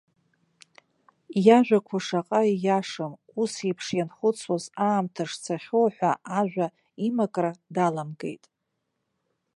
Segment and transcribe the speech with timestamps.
[1.45, 6.67] Иажәақәа шаҟа ииашам, усеиԥш ианхәыцуаз аамҭа шцахьоу ҳәа ажәа
[7.07, 8.43] имакра даламгеит.